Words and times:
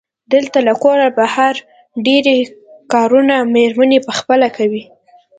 دلته 0.33 0.57
له 0.67 0.73
کوره 0.83 1.07
بهر 1.17 1.55
ډېری 2.05 2.37
کارونه 2.93 3.35
مېرمنې 3.53 3.99
پخپله 4.07 4.47
کوي. 4.57 4.83